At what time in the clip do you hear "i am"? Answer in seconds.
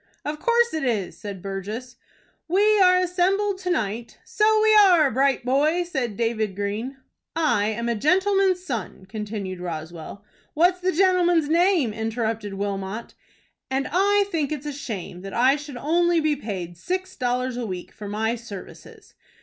7.35-7.87